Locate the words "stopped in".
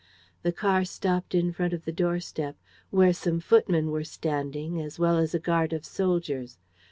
0.83-1.53